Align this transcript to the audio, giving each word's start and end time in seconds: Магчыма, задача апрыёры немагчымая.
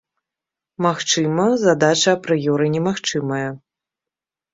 Магчыма, 0.85 1.45
задача 1.63 2.09
апрыёры 2.19 2.65
немагчымая. 2.77 3.49